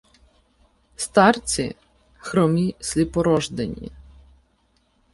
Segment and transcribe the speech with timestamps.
[0.95, 1.75] Старці
[2.17, 3.91] хромі сліпорождені